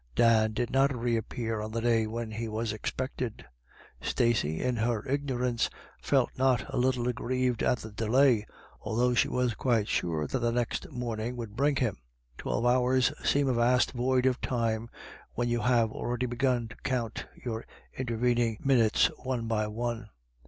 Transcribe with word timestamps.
Dan 0.15 0.53
did 0.53 0.71
not 0.71 0.95
reappear 0.97 1.61
on 1.61 1.71
the 1.73 1.79
day 1.81 2.07
when 2.07 2.31
he 2.31 2.47
was 2.47 2.73
expected. 2.73 3.45
Stacey, 4.01 4.59
in 4.59 4.77
her 4.77 5.07
ignorance, 5.07 5.69
felt 6.01 6.31
not 6.35 6.67
a 6.73 6.77
little 6.77 7.07
aggrieved 7.07 7.61
at 7.61 7.77
the 7.77 7.91
delay, 7.91 8.47
although 8.81 9.13
she 9.13 9.27
was 9.27 9.53
quite 9.53 9.87
sure 9.87 10.25
that 10.25 10.39
the 10.39 10.51
next 10.51 10.89
morning 10.89 11.35
would 11.35 11.55
bring 11.55 11.75
him. 11.75 11.97
Twelve 12.39 12.65
hours 12.65 13.13
seem 13.23 13.47
a 13.47 13.53
vast 13.53 13.91
void 13.91 14.25
of 14.25 14.41
time, 14.41 14.89
when 15.35 15.49
you 15.49 15.59
have 15.61 15.91
already 15.91 16.25
begun 16.25 16.67
to 16.69 16.75
count 16.77 17.27
your 17.45 17.63
intervening 17.95 18.57
minutes 18.63 19.11
one 19.21 19.45
by 19.47 19.67
one. 19.67 20.09